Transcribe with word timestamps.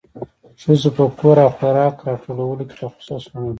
ښځو 0.61 0.89
په 0.97 1.03
کور 1.19 1.37
او 1.45 1.49
خوراک 1.57 1.95
راټولولو 2.09 2.63
کې 2.69 2.75
تخصص 2.83 3.23
وموند. 3.27 3.49